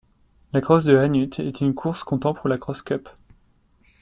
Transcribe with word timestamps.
La 0.51 0.61
cross 0.61 0.83
de 0.83 0.97
Hannut 0.97 1.37
est 1.39 1.61
une 1.61 1.75
course 1.75 2.03
comptant 2.03 2.33
pour 2.33 2.49
la 2.49 2.57
Cross 2.57 2.81
Cup. 2.81 3.07